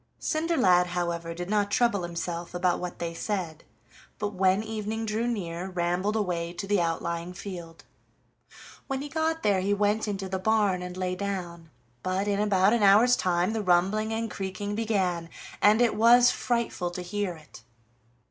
[0.19, 3.63] Cinderlad, however, did not trouble himself about what they said,
[4.17, 7.83] but when evening drew near rambled away to the outlying field.
[8.87, 11.69] When he got there he went into the barn and lay down,
[12.01, 15.29] but in about an hour's time the rumbling and creaking began,
[15.61, 17.61] and it was frightful to hear it.